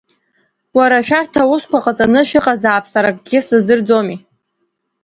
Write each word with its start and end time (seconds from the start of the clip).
Уара 0.77 1.05
шәарҭ 1.07 1.33
аусқәа 1.41 1.83
ҟаҵаны 1.85 2.21
шәыҟазаап 2.27 2.85
сара 2.91 3.07
акгьы 3.11 3.39
сыздырӡомеи! 3.47 4.19